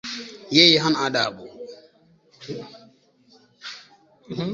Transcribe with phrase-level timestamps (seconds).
[0.57, 1.45] Yeye hana adabu